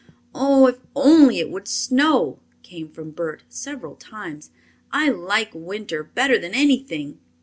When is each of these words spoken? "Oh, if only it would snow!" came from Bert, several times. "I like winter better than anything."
"Oh, 0.33 0.65
if 0.65 0.77
only 0.95 1.37
it 1.37 1.51
would 1.51 1.67
snow!" 1.67 2.39
came 2.63 2.89
from 2.89 3.11
Bert, 3.11 3.43
several 3.49 3.95
times. 3.95 4.49
"I 4.91 5.09
like 5.09 5.51
winter 5.53 6.03
better 6.03 6.39
than 6.39 6.55
anything." 6.55 7.19